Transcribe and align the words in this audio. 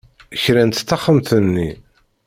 Krant 0.43 0.77
taxxamt-nni. 0.89 1.69